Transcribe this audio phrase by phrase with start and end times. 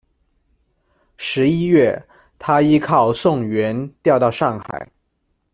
[1.17, 2.03] 十一月，
[2.39, 4.91] 他依靠宋元调到上海。